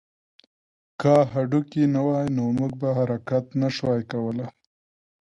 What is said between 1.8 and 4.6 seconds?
نه وی نو موږ به حرکت نه شوای کولی